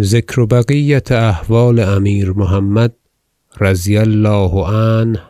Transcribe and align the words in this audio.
ذکر 0.00 0.44
بقیة 0.44 1.02
احوال 1.10 1.80
امیر 1.80 2.30
محمد 2.30 2.94
رضی 3.60 3.98
الله 3.98 4.68
عنه 4.68 5.20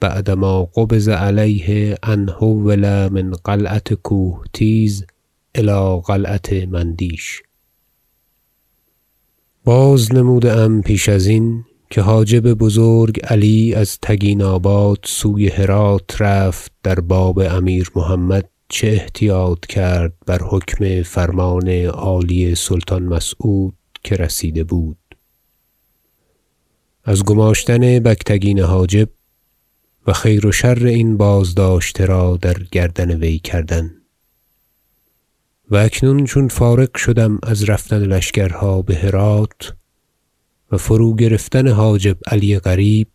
بعدما 0.00 0.64
قبض 0.64 1.08
علیه 1.08 1.96
ان 2.02 2.28
حول 2.28 3.08
من 3.08 3.32
قلعة 3.32 3.82
کوهتیز 4.02 5.04
الی 5.54 6.00
قلعة 6.04 6.66
مندیش. 6.66 7.42
بازنموده 9.64 10.52
ام 10.52 10.82
پیش 10.82 11.08
ازین 11.08 11.64
که 11.90 12.00
حاجب 12.00 12.54
بزرگ 12.54 13.20
علی 13.24 13.74
از 13.74 13.98
تگیناباد 14.02 14.98
سوی 15.04 15.48
هرات 15.48 16.16
رفت 16.20 16.72
در 16.82 17.00
باب 17.00 17.38
امیر 17.38 17.90
محمد 17.96 18.48
چه 18.68 18.86
احتیاط 18.86 19.66
کرد 19.66 20.12
بر 20.26 20.42
حکم 20.42 21.02
فرمان 21.02 21.68
عالی 21.86 22.54
سلطان 22.54 23.02
مسعود 23.02 23.74
که 24.04 24.16
رسیده 24.16 24.64
بود. 24.64 24.98
از 27.04 27.24
گماشتن 27.24 27.98
بگتگین 27.98 28.60
حاجب 28.60 29.08
و 30.06 30.12
خیر 30.12 30.46
و 30.46 30.52
شر 30.52 30.86
این 30.86 31.16
بازداشته 31.16 32.06
را 32.06 32.38
در 32.42 32.56
گردن 32.72 33.10
وی 33.10 33.38
کردن. 33.38 33.90
و 35.70 35.76
اکنون 35.76 36.24
چون 36.24 36.48
فارغ 36.48 36.96
شدم 36.96 37.38
از 37.42 37.64
رفتن 37.64 37.98
لشکرها 37.98 38.82
به 38.82 38.96
هرات 38.96 39.74
و 40.72 40.78
فروگرفتن 40.78 41.68
حاجب 41.68 42.16
علی 42.26 42.58
قریب 42.58 43.08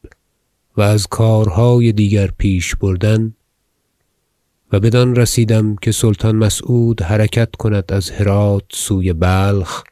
و 0.77 0.81
از 0.81 1.07
کارهای 1.07 1.91
دیگر 1.91 2.29
پیش 2.37 2.75
بردن 2.75 3.33
و 4.71 4.79
بدان 4.79 5.15
رسیدم 5.15 5.75
که 5.75 5.91
سلطان 5.91 6.35
مسعود 6.35 7.01
حرکت 7.01 7.55
کند 7.55 7.93
از 7.93 8.09
هرات 8.09 8.63
سوی 8.71 9.13
بلخ 9.13 9.83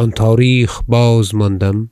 آن 0.00 0.10
تاریخ 0.10 0.82
بازماندم 0.88 1.90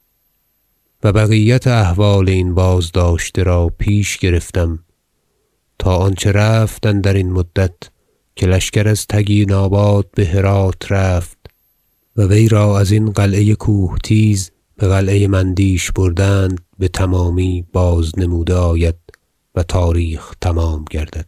و 1.05 1.13
بقیت 1.13 1.67
احوال 1.67 2.29
این 2.29 2.55
بازداشته 2.55 3.43
را 3.43 3.69
پیش 3.79 4.19
گرفتم 4.19 4.79
تا 5.79 5.97
آنچه 5.97 6.33
رفت 6.33 6.87
اندرین 6.87 7.33
مدت 7.33 7.75
که 8.37 8.47
لشکر 8.47 8.89
از 8.89 9.07
تگیناباد 9.07 10.11
به 10.11 10.27
هرات 10.27 10.93
رفت 10.93 11.39
و 12.17 12.23
وی 12.23 12.49
را 12.49 12.79
ازین 12.81 13.11
قلعه 13.11 13.55
کوهتیز 13.55 14.51
به 14.77 14.89
قلعه 14.89 15.27
مندیش 15.27 15.93
بردند 15.93 16.61
بتمامی 16.81 17.67
بازنموده 17.73 18.55
آید 18.55 18.99
و 19.55 19.63
تاریخ 19.63 20.35
تمام 20.41 20.85
گردد. 20.91 21.27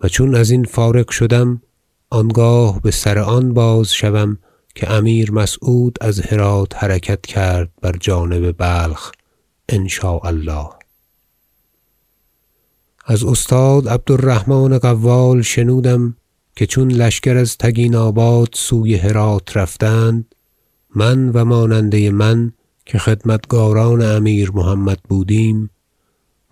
و 0.00 0.08
چون 0.08 0.34
ازین 0.34 0.64
فارغ 0.64 1.10
شدم 1.10 1.62
آنگاه 2.10 2.80
بسر 2.80 3.18
آن 3.18 3.54
بازشوم 3.54 4.38
که 4.78 4.90
امیر 4.90 5.32
مسعود 5.32 5.98
از 6.00 6.20
هرات 6.20 6.84
حرکت 6.84 7.26
کرد 7.26 7.72
بر 7.82 7.96
جانب 8.00 8.56
بلخ 8.58 9.12
ان 9.68 9.88
شاء 9.88 10.20
الله 10.24 10.68
از 13.06 13.24
استاد 13.24 13.88
عبد 13.88 14.12
الرحمن 14.12 14.78
قوال 14.78 15.42
شنودم 15.42 16.16
که 16.56 16.66
چون 16.66 16.90
لشکر 16.90 17.36
از 17.36 17.58
تگیناباد 17.58 18.48
سوی 18.52 18.94
هرات 18.94 19.56
رفتند 19.56 20.34
من 20.94 21.28
و 21.28 21.44
ماننده 21.44 22.10
من 22.10 22.52
که 22.86 22.98
خدمتگاران 22.98 24.02
امیر 24.02 24.50
محمد 24.50 24.98
بودیم 25.08 25.70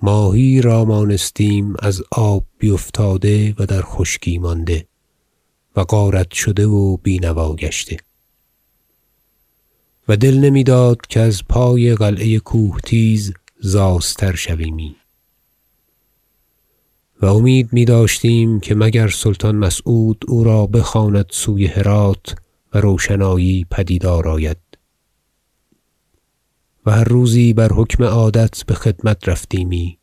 ماهی 0.03 0.63
را 0.63 0.85
مانستیم 0.85 1.75
از 1.79 2.03
آب 2.13 2.45
بیفتاده 2.59 3.55
و 3.59 3.67
در 3.67 3.83
خشکی 3.83 4.39
مانده 4.39 4.87
و 5.77 5.85
غارت 5.85 6.33
شده 6.33 6.67
و 6.67 6.97
بینوا 6.97 7.55
گشته. 7.55 7.97
و 10.09 10.17
دل 10.17 10.39
نمی‌داد 10.39 11.01
که 11.09 11.21
از 11.21 11.43
پای 11.49 11.95
قلعه 11.95 12.39
کوهتیز 12.39 13.35
زاستر 13.61 14.35
شویمی. 14.35 14.97
و 17.23 17.27
امید 17.27 17.69
میداشتیم 17.73 18.61
که 18.61 18.75
مگر 18.75 19.09
سلطان 19.09 19.57
مسعود 19.57 20.25
او 20.29 20.45
را 20.45 20.67
بخواند 20.67 21.27
سوی 21.31 21.67
هرات 21.67 22.37
و 22.75 22.81
روشنایی 22.81 23.67
پدیدار 23.71 24.29
آید. 24.29 24.57
و 26.87 26.91
هر 26.91 27.05
روزی 27.05 27.53
بر 27.53 27.73
حکم 27.73 28.05
عادت 28.05 28.65
به 28.67 28.75
خدمت 28.75 29.29
رفتیمی. 29.29 29.99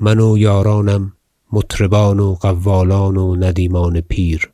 من 0.00 0.20
و 0.20 0.38
یارانم 0.38 1.12
مطربان 1.52 2.20
و 2.20 2.34
قوالان 2.34 3.16
و 3.16 3.36
ندیمان 3.36 4.00
پیر. 4.00 4.50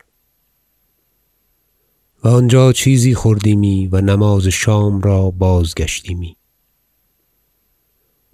و 2.27 2.29
آنجا 2.29 2.73
چیزی 2.73 3.15
خوردیمی 3.15 3.89
و 3.93 4.01
نماز 4.01 4.47
شام 4.47 5.01
را 5.01 5.31
بازگشتیمی. 5.31 6.37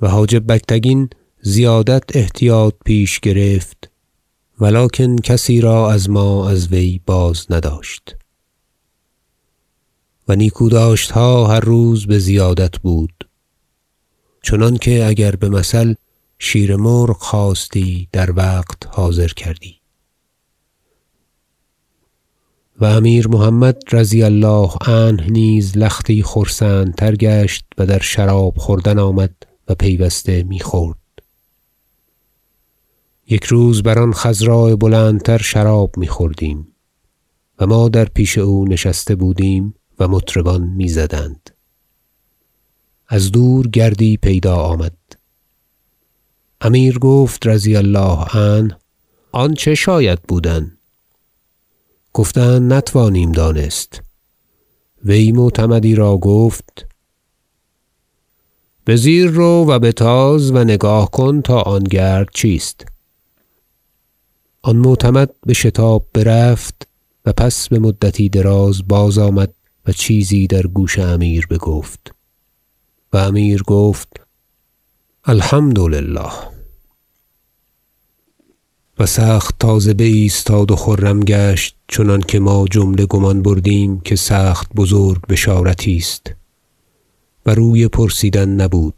و 0.01 0.09
حاجب 0.09 0.53
بگتگین 0.53 1.11
زیادت 1.43 2.17
احتیاط 2.17 2.75
پیش 2.85 3.21
گرفت 3.21 3.91
و 4.61 4.67
لکن 4.67 5.17
کسی 5.17 5.61
را 5.61 5.93
از 5.93 6.11
ما 6.11 6.51
از 6.51 6.69
وی 6.69 7.01
بازنداشت 7.07 8.17
و 10.29 10.37
نیکوداشتها 10.37 11.47
هر 11.47 11.61
روز 11.61 12.07
بزیادت 12.07 12.79
بود 12.79 13.29
چنانکه 14.43 15.07
اگر 15.07 15.37
بمثل 15.37 15.95
شیر 16.39 16.77
مرغ 16.77 17.17
خواستی 17.17 18.09
در 18.13 18.33
وقت 18.37 18.87
حاضر 18.87 19.29
کردی. 19.29 19.82
و 22.83 22.85
امیر 22.85 23.29
محمد 23.29 23.83
رضی 23.93 24.23
الله 24.23 24.71
عنه 24.87 25.31
نیز 25.31 25.77
لختی 25.77 26.23
خرسندتر 26.23 27.17
گشت 27.17 27.65
و 27.79 27.87
در 27.87 27.99
شراب 27.99 28.55
خوردن 28.57 28.99
آمد 28.99 29.35
و 29.69 29.75
پیوسته 29.75 30.43
می‌خورد. 30.43 30.99
یک 33.29 33.45
روز 33.45 33.83
بر 33.83 33.99
آن 33.99 34.13
خضراء 34.13 34.77
بلندتر 34.77 35.39
شراب 35.39 35.91
میخوردیم 35.97 36.69
و 37.59 37.67
ما 37.67 37.89
در 37.89 38.05
پیش 38.05 38.39
او 38.39 38.65
نشسته 38.69 39.15
بودیم 39.15 39.75
و 39.99 40.09
مطربان 40.09 40.63
می‌زدند. 40.63 41.51
از 43.09 43.33
دور 43.33 43.69
گردی 43.69 44.17
پیدا 44.17 44.57
آمد. 44.57 44.97
امیر 46.61 46.99
گفت 46.99 47.47
رضی 47.47 47.77
الله 47.77 48.39
عنه 48.39 48.79
آن 49.33 49.55
چه 49.55 49.75
شاید 49.75 50.23
بودن. 50.23 50.77
گفتند 52.13 52.73
نتوانیم 52.73 53.33
دانست. 53.33 54.03
وی 55.05 55.33
معتمدی 55.33 55.95
را 55.95 56.17
گفت 56.17 56.87
بزیر 58.87 59.31
رو 59.31 59.65
و 59.69 59.79
بتاز 59.79 60.51
و 60.51 60.65
نگاه 60.65 61.11
کن 61.11 61.43
تا 61.43 61.61
آن 61.61 61.85
گرد 61.85 62.29
چیست. 62.35 62.87
آن 64.63 64.77
معتمد 64.77 65.31
بشتاب 65.47 66.07
برفت 66.13 66.89
و 67.27 67.33
پس 67.33 67.69
بمدتی 67.69 68.29
دراز 68.29 68.89
بازآمد 68.89 69.55
و 69.87 69.93
چیزی 69.93 70.47
در 70.47 70.63
گوش 70.63 70.99
امیر 70.99 71.47
بگفت 71.47 72.15
و 73.13 73.17
امیر 73.17 73.63
گفت 73.63 74.09
الحمد 75.25 75.79
لله 75.79 76.31
و 79.03 79.07
سخت 79.07 79.55
تازه 79.59 79.95
بایستاد 79.95 80.71
و 80.71 80.77
خرم 80.77 81.21
گشت 81.21 81.77
چنانکه 81.89 82.41
ما 82.41 82.65
جمله 82.71 83.07
گمان 83.07 83.43
بردیم 83.43 84.01
که 84.01 84.17
سخت 84.17 84.73
بزرگ 84.77 85.27
بشارتی 85.27 85.97
است. 85.97 86.35
و 87.47 87.55
روی 87.55 87.89
پرسیدن 87.89 88.49
نبود. 88.49 88.95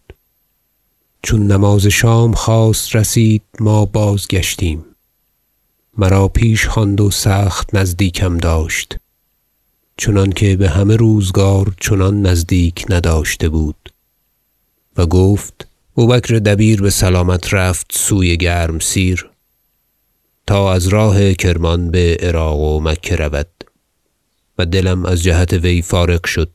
چون 1.22 1.47
نماز 1.47 1.87
شام 1.87 2.32
خواست 2.32 2.97
رسید 2.97 3.42
ما 3.60 3.84
بازگشتیم. 3.84 4.84
مرا 5.98 6.28
پیش 6.28 6.66
خواند 6.66 7.00
و 7.00 7.10
سخت 7.10 7.75
نزدیکم 7.75 8.36
داشت. 8.36 8.97
چنانکه 9.97 10.57
بهمه 10.57 10.97
روزگار 10.97 11.74
چنان 11.80 12.22
نزدیک 12.22 12.84
نداشته 12.89 13.48
بود. 13.48 13.92
و 14.97 15.07
گفت 15.07 15.66
بوبکر 15.95 16.34
دبیر 16.34 16.83
بسلامت 16.83 17.54
رفت 17.54 17.86
سوی 17.95 18.36
گرمسیر 18.36 19.34
تا 20.47 20.73
از 20.73 20.89
راه 20.89 21.35
کرمان 21.35 21.91
به 21.91 22.17
عراق 22.21 22.59
و 22.59 22.81
مکه 22.81 23.17
رود 23.17 23.49
و 24.59 24.67
دلم 24.67 25.07
از 25.07 25.23
جهت 25.23 25.53
وی 25.53 25.83
فارغ 25.83 26.27
شد 26.27 26.51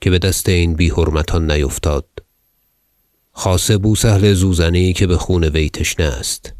که 0.00 0.10
بدست 0.10 0.48
این 0.48 0.74
بی 0.74 0.88
حرمتان 0.88 1.50
نیفتاد. 1.50 2.06
خاصه 3.32 3.78
بوسهل 3.78 4.32
زوزنی 4.32 4.92
که 4.92 5.06
بخون 5.06 5.44
وی 5.44 5.70
تشنه 5.70 6.06
است. 6.06 6.52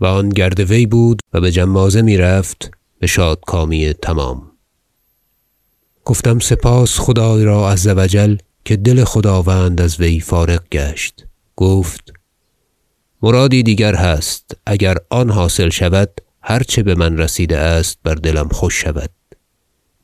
و 0.00 0.06
آن 0.06 0.28
گرد 0.28 0.60
وی 0.60 0.86
بود 0.86 1.20
و 1.32 1.40
بجمازه 1.40 2.02
می‌رفت 2.02 2.70
بشادکامی 3.00 3.92
تمام. 3.92 4.50
گفتم 6.04 6.38
سپاس 6.38 6.98
خدای 6.98 7.44
را 7.44 7.72
عز 7.72 7.86
و 7.86 8.06
جل 8.06 8.36
که 8.64 8.76
دل 8.76 9.04
خداوند 9.04 9.80
از 9.80 10.00
وی 10.00 10.20
فارغ 10.20 10.68
گشت. 10.72 11.26
گفت 11.56 12.12
مرادی 13.22 13.62
دیگر 13.62 13.94
هست. 13.94 14.56
اگر 14.66 14.96
آن 15.10 15.30
حاصل 15.30 15.68
شود 15.68 16.20
هر 16.42 16.62
چه 16.62 16.82
بمن 16.82 17.18
رسیده 17.18 17.58
است 17.58 17.98
بر 18.02 18.14
دلم 18.14 18.48
خوش 18.48 18.82
شود. 18.82 19.10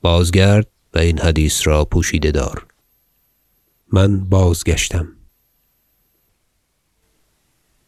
بازگرد 0.01 0.67
و 0.93 0.99
این 0.99 1.19
حدیث 1.19 1.67
را 1.67 1.85
پوشیده 1.85 2.31
دار. 2.31 2.65
من 3.91 4.19
بازگشتم. 4.19 5.07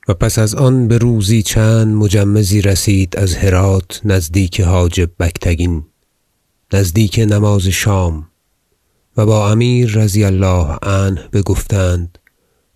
و 0.07 0.13
پس 0.13 0.39
از 0.39 0.55
آن 0.55 0.87
بروزی 0.87 1.43
چند 1.43 1.95
مجمزی 1.95 2.61
رسید 2.61 3.17
از 3.17 3.35
هرات 3.35 4.01
نزدیک 4.05 4.61
حاجب 4.61 5.09
بگتگین 5.19 5.85
نزدیک 6.73 7.19
نماز 7.19 7.67
شام. 7.67 8.27
و 9.17 9.25
با 9.25 9.51
امیر 9.51 9.91
رضی 9.91 10.23
الله 10.23 10.77
عنه 10.81 11.27
بگفتند 11.33 12.17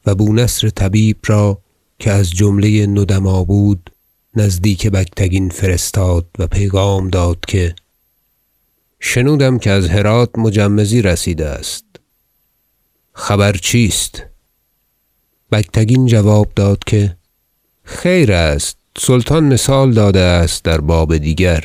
و 0.06 0.16
بو 0.16 0.34
نصر 0.34 0.70
طبیب 0.70 1.18
را 1.26 1.62
که 2.00 2.12
از 2.12 2.32
جمله 2.32 2.88
ندما 2.88 3.44
بود 3.44 3.90
نزدیک 4.36 4.88
بگتگین 4.88 5.50
فرستاد 5.50 6.26
و 6.40 6.48
پیغام 6.48 7.10
داد 7.10 7.40
که 7.48 7.76
شنودم 9.00 9.60
که 9.60 9.72
از 9.72 9.88
هرات 9.90 10.30
مجمزی 10.38 11.02
رسیده 11.02 11.46
است. 11.46 11.86
خبر 13.14 13.54
چیست؟ 13.54 14.24
بگتگین 15.52 16.06
جواب 16.06 16.48
داد 16.56 16.84
که 16.86 17.18
خیر 17.84 18.32
است 18.32 18.78
سلطان 18.98 19.44
مثال 19.44 19.94
داده 19.94 20.20
است 20.20 20.64
در 20.64 20.82
باب 20.82 21.18
دیگر. 21.18 21.64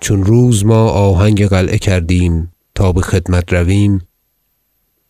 چون 0.00 0.24
روز 0.24 0.64
ما 0.64 0.88
آهنگ 0.90 1.46
قلعه 1.46 1.78
کردیم 1.78 2.52
تا 2.74 2.92
بخدمت 2.92 3.52
رویم 3.52 4.08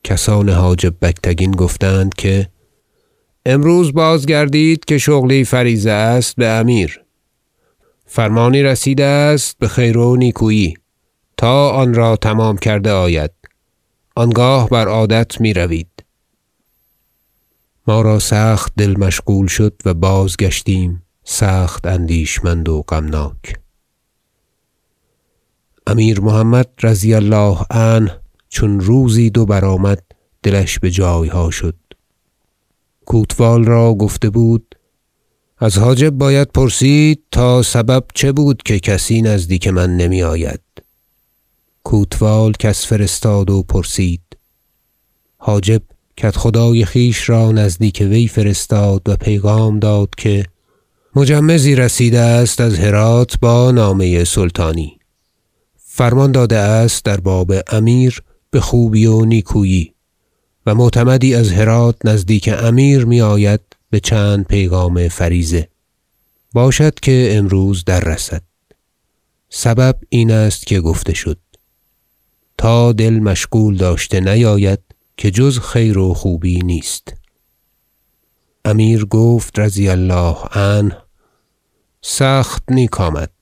کسان 0.05 0.49
حاجب 0.49 0.95
بگتگین 1.03 1.51
گفتند 1.51 2.15
که 2.15 2.49
امروز 3.49 3.93
بازگردید 3.93 4.85
که 4.85 4.99
شغلی 4.99 5.45
فریضه 5.45 5.91
است 5.91 6.41
بامیر 6.41 7.01
فرمانی 8.07 8.63
رسیده 8.63 9.05
است 9.05 9.59
بخیر 9.59 9.99
و 9.99 10.17
نیکویی. 10.17 10.75
تا 11.37 11.71
آن 11.71 11.95
را 11.95 12.17
تمام 12.17 12.57
کرده 12.57 12.93
آید. 12.93 13.31
آنگاه 14.17 14.69
بر 14.69 14.89
عادت 14.89 15.41
می‌روید 15.41 16.05
ما 17.87 18.01
را 18.01 18.19
سخت 18.19 18.73
دل 18.77 18.99
مشغول 18.99 19.47
شد 19.47 19.75
و 19.85 19.95
بازگشتیم 19.95 21.03
سخت 21.25 21.87
اندیشمند 21.87 22.69
و 22.69 22.83
غمناک. 22.89 23.59
امیر 25.87 26.21
محمد 26.21 26.69
رضی 26.83 27.15
الله 27.15 27.59
عنه 27.71 28.21
چون 28.49 28.81
روزی 28.81 29.31
دو 29.31 29.47
برآمد 29.47 30.03
دلش 30.43 30.79
بجایها 30.79 31.51
شد. 31.51 31.86
کوتوال 33.07 33.65
را 33.65 33.95
گفته 33.95 34.31
بود 34.31 34.75
از 35.59 35.79
حاجب 35.79 36.11
باید 36.11 36.49
پرسید 36.49 37.23
تا 37.31 37.63
سبب 37.63 38.05
چه 38.15 38.33
بود 38.33 38.63
که 38.63 38.81
کسی 38.81 39.23
نزدیک 39.23 39.69
من 39.69 39.97
نمیآید 39.97 40.61
کوتوال 41.85 42.53
کس 42.53 42.87
فرستاد 42.87 43.51
و 43.51 43.63
پرسید 43.63 44.21
حاجب 45.37 45.83
کدخدای 46.19 46.85
خویش 46.85 47.29
را 47.29 47.53
نزدیک 47.53 48.07
وی 48.11 48.29
فرستاد 48.29 49.09
و 49.09 49.17
پیغام 49.17 49.79
داد 49.79 50.09
که 50.17 50.45
مجمزی 51.17 51.75
رسیده 51.75 52.21
است 52.21 52.61
از 52.61 52.79
هرات 52.79 53.41
با 53.41 53.71
نامه 53.71 54.25
سلطانی. 54.25 54.99
فرمان 55.77 56.33
داده 56.33 56.57
است 56.57 57.05
در 57.05 57.17
باب 57.17 57.53
امیر 57.69 58.23
بخوبی 58.53 59.07
و 59.07 59.25
نیکویی. 59.25 59.96
و 60.67 60.75
معتمدی 60.75 61.35
از 61.35 61.53
هرات 61.53 61.97
نزدیک 62.05 62.51
امیر 62.59 63.05
میآید 63.05 63.61
بچند 63.93 64.47
پیغام 64.47 65.09
فریضه. 65.09 65.69
باشد 66.53 66.95
که 66.95 67.29
امروز 67.33 67.85
در 67.85 68.01
رسد. 68.01 68.43
سبب 69.49 69.99
این 70.09 70.31
است 70.31 70.67
که 70.67 70.81
گفته 70.81 71.15
شد. 71.15 71.39
تا 72.59 72.93
دل 72.93 73.19
مشغول 73.19 73.77
داشته 73.77 74.21
نیاید 74.21 74.81
که 75.17 75.31
جز 75.31 75.59
خیر 75.59 75.99
و 75.99 76.15
خوبی 76.15 76.59
نیست. 76.59 77.15
امیر 78.65 79.05
گفت 79.05 79.59
رضی 79.59 79.89
الله 79.89 80.37
عنه 80.55 80.97
سخت 82.03 82.63
نیک 82.71 83.01
آمد 83.01 83.33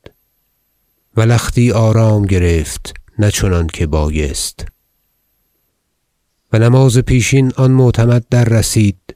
و 1.17 1.21
لختی 1.21 1.71
آرام 1.71 2.25
گرفت 2.25 2.93
نه 3.19 3.31
چنانکه 3.31 3.87
بایست. 3.87 4.74
نماز 6.59 6.97
پیشین 6.97 7.51
آن 7.57 7.71
معتمد 7.71 8.25
دررسید 8.29 9.15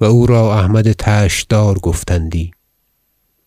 و 0.00 0.04
او 0.04 0.26
را 0.26 0.58
احمد 0.58 0.92
طشتدار 0.92 1.78
گفتندی 1.78 2.50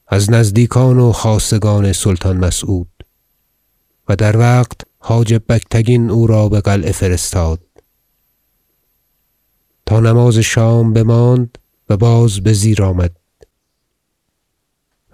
از 0.07 0.31
نزدیکان 0.31 0.99
و 0.99 1.11
خاصگان 1.11 1.93
سلطان 1.93 2.37
مسعود 2.37 2.87
و 4.09 4.15
در 4.15 4.37
وقت 4.37 4.81
حاجب 4.99 5.43
بگتگین 5.49 6.09
او 6.09 6.27
را 6.27 6.49
بقلعه 6.49 6.91
فرستاد. 6.91 7.59
تا 9.85 9.99
نماز 9.99 10.37
شام 10.37 10.93
بماند 10.93 11.57
و 11.89 11.97
باز 11.97 12.41
بزیر 12.41 12.83
آمد. 12.83 13.11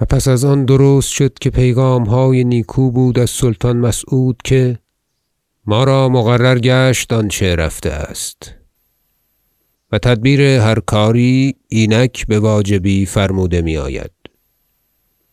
و 0.01 0.05
پس 0.05 0.27
از 0.27 0.45
آن 0.45 0.65
درست 0.65 1.09
شد 1.09 1.33
که 1.33 1.49
پیغامهای 1.49 2.43
نیکو 2.43 2.91
بود 2.91 3.19
از 3.19 3.29
سلطان 3.29 3.77
مسعود 3.77 4.37
که 4.43 4.79
ما 5.67 5.83
را 5.83 6.09
مقرر 6.09 6.59
گشت 6.59 7.13
آنچه 7.13 7.55
رفته 7.55 7.89
است. 7.89 8.53
و 9.91 9.97
تدبیر 9.97 10.41
هر 10.41 10.79
کاری 10.79 11.55
اینک 11.67 12.27
بواجبی 12.27 13.05
فرموده 13.05 13.61
میآید. 13.61 14.11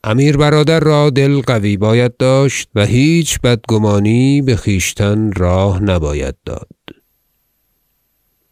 امیر 0.05 0.37
برادر 0.37 0.81
را 0.81 1.11
دل 1.11 1.41
قوی 1.41 1.77
باید 1.77 2.17
داشت 2.17 2.69
و 2.75 2.87
هیچ 2.87 3.41
بدگمانی 3.41 4.43
بخویشتن 4.43 5.33
راه 5.33 5.83
نباید 5.83 6.35
داد. 6.45 6.69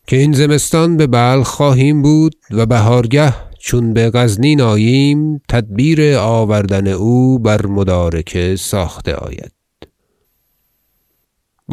که 0.07 0.17
این 0.17 0.33
زمستان 0.33 0.97
ببلخ 0.97 1.49
خواهیم 1.49 2.03
بود 2.03 2.37
و 2.51 2.67
بهارگه 2.67 3.35
چون 3.59 3.95
بغزنین 3.95 4.61
آییم 4.61 5.43
تدبیر 5.49 6.15
آوردن 6.17 6.87
او 6.89 7.39
بر 7.39 7.67
مدارکه 7.67 8.57
ساخته 8.57 9.15
آید. 9.15 9.62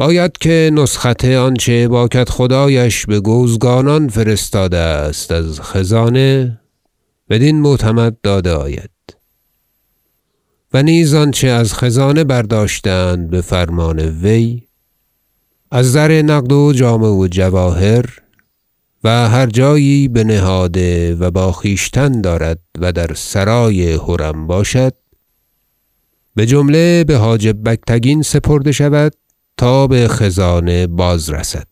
باید 0.00 0.38
که 0.38 0.70
نسخت 0.74 1.24
آنچه 1.24 1.88
با 1.88 2.08
کدخدایش 2.08 3.06
بگوزگانان 3.06 4.08
فرستاده 4.08 4.76
است 4.76 5.32
از 5.32 5.60
خزانه 5.60 6.60
بدین 7.30 7.60
معتمد 7.60 8.16
داده 8.22 8.52
آید. 8.52 8.90
و 10.74 10.82
نیز 10.82 11.14
آنچه 11.14 11.48
از 11.48 11.74
خزانه 11.74 12.24
برداشتند 12.24 13.30
بفرمان 13.30 14.00
وی 14.00 14.62
از 15.70 15.92
زر 15.92 16.22
نقد 16.22 16.52
و 16.52 16.72
جامه 16.72 17.08
و 17.08 17.28
جواهر 17.30 18.04
و 19.04 19.28
هر 19.28 19.46
جایی 19.46 20.08
بنهاده 20.08 21.14
و 21.14 21.30
با 21.30 21.52
خویشتن 21.52 22.20
دارد 22.20 22.58
و 22.78 22.92
در 22.92 23.14
سرای 23.14 23.92
حرم 23.92 24.46
باشد 24.46 24.94
بجمله 26.36 27.04
بحاجب 27.04 27.68
بگتگین 27.68 28.22
سپرده 28.22 28.72
شود 28.72 29.12
تا 29.60 29.86
بخزانه 29.86 30.86
بازرسد 30.86 31.66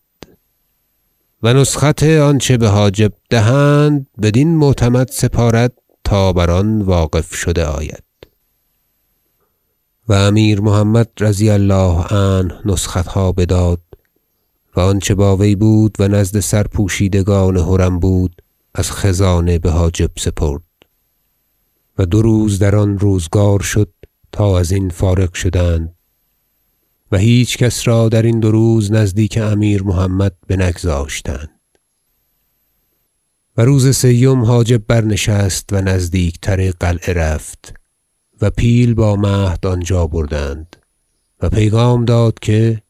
و 1.43 1.53
نسخت 1.53 2.03
آنچه 2.03 2.57
بحاجب 2.57 3.13
دهند 3.29 4.07
بدین 4.21 4.55
معتمد 4.55 5.09
سپارد 5.11 5.73
تا 6.03 6.33
بر 6.33 6.51
آن 6.51 6.81
واقف 6.81 7.35
شده 7.35 7.65
آید. 7.65 8.03
و 10.07 10.13
امیر 10.13 10.61
محمد 10.61 11.09
رضی 11.19 11.49
الله 11.49 12.03
عنه 12.03 12.61
نسختها 12.65 13.31
بداد 13.31 13.81
و 14.75 14.79
آنچه 14.79 15.15
با 15.15 15.37
وی 15.37 15.55
بود 15.55 15.95
و 15.99 16.07
نزد 16.07 16.39
سرپوشیدگان 16.39 17.57
حرم 17.57 17.99
بود 17.99 18.41
از 18.75 18.91
خزانه 18.91 19.59
بحاجب 19.59 20.11
سپرد 20.17 20.63
و 21.97 22.05
دو 22.05 22.21
روز 22.21 22.59
در 22.59 22.75
آن 22.75 22.99
روزگار 22.99 23.59
شد 23.59 23.93
تا 24.31 24.59
ازین 24.59 24.89
فارغ 24.89 25.33
شدند. 25.33 25.98
و 27.11 27.17
هیچ 27.17 27.57
کس 27.57 27.87
را 27.87 28.09
درین 28.09 28.39
دو 28.39 28.51
روز 28.51 28.91
نزدیک 28.91 29.37
امیر 29.37 29.83
محمد 29.83 30.33
بنگذاشتند. 30.47 31.49
و 33.57 33.61
روز 33.61 33.95
سیم 33.95 34.45
حاجب 34.45 34.87
برنشست 34.87 35.73
و 35.73 35.81
نزدیکتر 35.81 36.71
قلعه 36.71 37.13
رفت 37.13 37.73
و 38.41 38.49
پیل 38.49 38.93
با 38.93 39.15
مهد 39.15 39.67
آنجا 39.67 40.07
بردند 40.07 40.75
و 41.41 41.49
پیغام 41.49 42.05
داد 42.05 42.39
که 42.39 42.81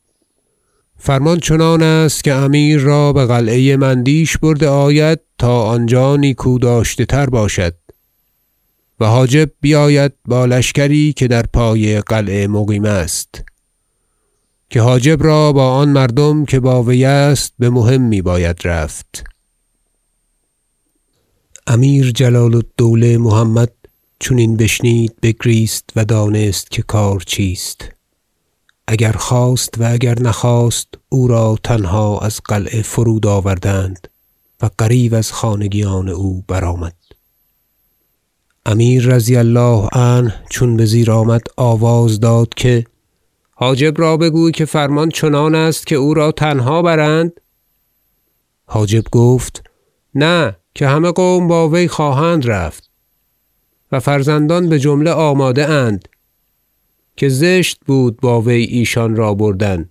فرمان 0.97 1.39
چنان 1.39 1.83
است 1.83 2.23
که 2.23 2.33
امیر 2.33 2.79
را 2.79 3.13
بقلعه 3.13 3.77
مندیش 3.77 4.37
برده 4.37 4.67
آید 4.67 5.19
تا 5.37 5.61
آنجا 5.61 6.15
نیکو 6.15 6.59
داشته 6.59 7.05
تر 7.05 7.25
باشد 7.25 7.75
و 8.99 9.05
حاجب 9.05 9.51
بیاید 9.61 10.11
با 10.25 10.45
لشکری 10.45 11.13
که 11.13 11.27
در 11.27 11.43
پای 11.53 12.01
قلعه 12.01 12.47
مقیم 12.47 12.85
است. 12.85 13.43
که 14.69 14.81
حاجب 14.81 15.23
را 15.23 15.53
با 15.53 15.71
آن 15.71 15.89
مردم 15.89 16.45
که 16.45 16.59
با 16.59 16.83
وی 16.83 17.05
است 17.05 17.53
بمهمی 17.59 18.21
باید 18.21 18.57
رفت. 18.63 19.23
امیر 21.67 22.11
جلال 22.11 22.55
الدوله 22.55 23.17
محمد 23.17 23.71
چون 24.19 24.37
این 24.37 24.57
بشنید 24.57 25.15
بگریست 25.21 25.89
و 25.95 26.05
دانست 26.05 26.71
که 26.71 26.81
کار 26.81 27.19
چیست. 27.19 27.91
اگر 28.87 29.11
خواست 29.11 29.73
و 29.77 29.91
اگر 29.91 30.19
نخواست 30.19 30.87
او 31.09 31.27
را 31.27 31.57
تنها 31.63 32.19
از 32.19 32.41
قلعه 32.45 32.81
فرود 32.81 33.27
آوردند 33.27 34.07
و 34.61 34.69
غریو 34.79 35.15
از 35.15 35.31
خانگیان 35.31 36.09
او 36.09 36.43
برآمد. 36.47 36.95
امیر 38.65 39.05
رضی 39.07 39.35
الله 39.35 39.87
عنه 39.91 40.43
چون 40.49 40.77
بزیر 40.77 41.11
آمد 41.11 41.41
آواز 41.57 42.19
داد 42.19 42.53
که 42.55 42.85
حاجب 43.61 44.01
را 44.01 44.17
بگوی 44.17 44.51
که 44.51 44.65
فرمان 44.65 45.09
چنان 45.09 45.55
است 45.55 45.87
که 45.87 45.95
او 45.95 46.13
را 46.13 46.31
تنها 46.31 46.81
برند. 46.81 47.41
حاجب 48.65 49.03
گفت 49.11 49.63
نه 50.15 50.55
که 50.75 50.87
همه 50.87 51.11
قوم 51.11 51.47
با 51.47 51.69
وی 51.69 51.87
خواهند 51.87 52.49
رفت 52.49 52.89
و 53.91 53.99
فرزندان 53.99 54.69
بجمله 54.69 55.11
آماده 55.11 55.69
اند 55.69 56.07
که 57.17 57.29
زشت 57.29 57.79
بود 57.85 58.17
با 58.21 58.41
وی 58.41 58.63
ایشان 58.63 59.15
را 59.15 59.33
بردن 59.33 59.89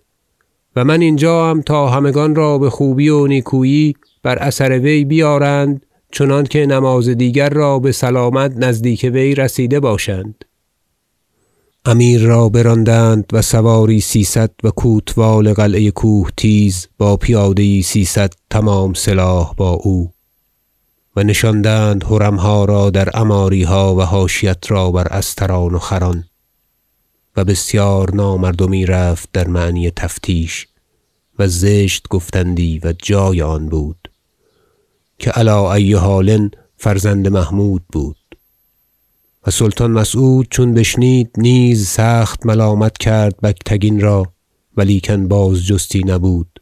و 0.76 0.84
من 0.84 1.00
اینجاام 1.00 1.62
تا 1.62 1.88
همگان 1.88 2.34
را 2.34 2.58
بخوبی 2.58 3.08
و 3.08 3.26
نیکویی 3.26 3.94
بر 4.22 4.38
اثر 4.38 4.78
وی 4.78 5.04
بیارند 5.04 5.86
چنانکه 6.12 6.66
نماز 6.66 7.08
دیگر 7.08 7.48
را 7.48 7.78
بسلامت 7.78 8.52
نزدیک 8.56 9.10
وی 9.12 9.34
رسیده 9.34 9.80
باشند. 9.80 10.44
امیر 11.88 12.22
را 12.22 12.48
براندند 12.48 13.24
و 13.32 13.42
سواری 13.42 14.00
سیصد 14.00 14.50
و 14.64 14.70
کوتوال 14.70 15.52
قلعه 15.52 15.90
کوهتیز 15.90 16.88
با 16.98 17.16
پیاده 17.16 17.62
یی 17.62 17.82
سیصد 17.82 18.32
تمام 18.50 18.94
سلاح 18.94 19.54
با 19.56 19.70
او 19.70 20.12
و 21.16 21.22
نشاندند 21.22 22.04
حرمها 22.04 22.64
را 22.64 22.90
در 22.90 23.08
عماریها 23.08 23.94
و 23.94 24.02
حاشیت 24.02 24.70
را 24.70 24.90
بر 24.90 25.08
استران 25.08 25.74
و 25.74 25.78
خران 25.78 26.24
و 27.36 27.44
بسیار 27.44 28.14
نامردمی 28.14 28.86
رفت 28.86 29.28
در 29.32 29.48
معنی 29.48 29.90
تفتیش 29.90 30.68
و 31.38 31.48
زشت 31.48 32.08
گفتندی 32.10 32.80
و 32.84 32.94
جای 33.02 33.42
آن 33.42 33.68
بود 33.68 34.10
که 35.18 35.30
علی 35.30 35.50
ای 35.50 35.92
حال 35.92 36.50
فرزند 36.76 37.28
محمود 37.28 37.82
بود. 37.92 38.27
سلطان 39.50 39.90
مسعود 39.90 40.46
چون 40.50 40.74
بشنید 40.74 41.30
نیز 41.36 41.86
سخت 41.86 42.46
ملامت 42.46 42.98
کرد 42.98 43.40
بگتگین 43.40 44.00
را 44.00 44.32
ولیکن 44.76 45.28
بازجستی 45.28 45.98
نبود. 45.98 46.60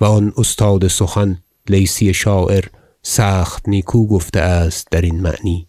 و 0.00 0.04
آن 0.04 0.32
استاد 0.36 0.88
سخن 0.88 1.38
لیثی 1.68 2.14
شاعر 2.14 2.64
سخت 3.02 3.68
نیکو 3.68 4.06
گفته 4.06 4.40
است 4.40 4.88
درین 4.90 5.20
معنی. 5.20 5.66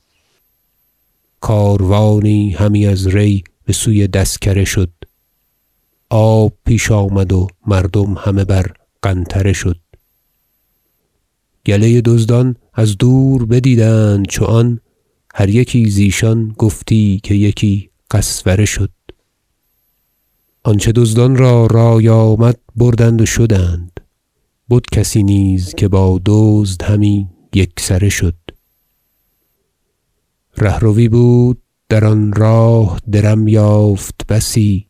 کاروانی 1.39 2.51
همی 2.51 2.87
از 2.87 3.07
ری 3.07 3.43
بسوی 3.67 4.07
دسکره 4.07 4.65
شد. 4.65 4.91
آب 6.09 6.53
پیش 6.65 6.91
آمد 6.91 7.33
و 7.33 7.47
مردم 7.67 8.13
همه 8.13 8.43
بر 8.43 8.65
قنطره 9.01 9.53
شد. 9.53 9.79
گله 11.65 12.01
دزدان 12.01 12.55
از 12.73 12.97
دور 12.97 13.45
بدیدند 13.45 14.25
چو 14.27 14.45
آن 14.45 14.79
هر 15.33 15.50
یکی 15.50 15.89
زیشان 15.89 16.55
گفتی 16.57 17.19
که 17.24 17.33
یکی 17.33 17.89
قسوره 18.12 18.65
شد. 18.65 18.91
آنچه 20.63 20.91
دزدان 20.91 21.36
را 21.36 21.65
رای 21.65 22.09
آمد 22.09 22.59
بردند 22.75 23.21
و 23.21 23.25
شدند. 23.25 24.00
بد 24.69 24.81
کسی 24.91 25.24
نیز 25.24 25.75
که 25.75 25.88
با 25.88 26.21
دزد 26.25 26.81
همی 26.81 27.27
یکسره 27.53 28.09
شد. 28.09 28.36
رهروی 30.57 31.09
بود 31.09 31.62
در 31.89 32.05
آن 32.05 32.33
راه 32.33 33.00
درم 33.12 33.48
یافت 33.48 34.27
بسی. 34.27 34.88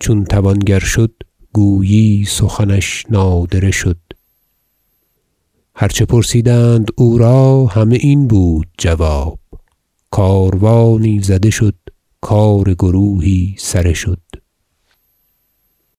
چون 0.00 0.24
توانگر 0.24 0.78
شد 0.78 1.12
گویی 1.52 2.24
سخنش 2.24 3.04
نادره 3.10 3.70
شد. 3.70 3.96
هر 5.74 5.88
چه 5.88 6.04
پرسیدند 6.04 6.88
او 6.96 7.18
را 7.18 7.66
همه 7.66 7.96
این 7.96 8.28
بود 8.28 8.66
جواب. 8.78 9.38
کاروانی 10.16 11.20
زده 11.20 11.50
شد 11.50 11.74
کار 12.20 12.74
گروهی 12.74 13.54
سره 13.58 13.92
شد. 13.92 14.20